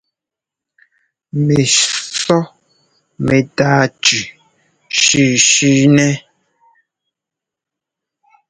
Mɛcʉɔ 1.45 2.37
mɛ́táa 3.25 3.83
tʉ 4.01 4.17
shʉ̌shʉ̌ 4.99 5.77
nɛ́. 5.95 6.11